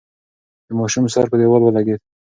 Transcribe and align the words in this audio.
د 0.67 0.69
ماشوم 0.79 1.05
سر 1.13 1.25
په 1.31 1.35
دېوال 1.39 1.61
ولگېد. 1.63 2.01